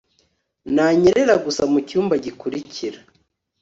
nanyerera 0.75 1.35
gusa 1.45 1.61
mucyumba 1.71 2.13
gikurikira 2.25 2.99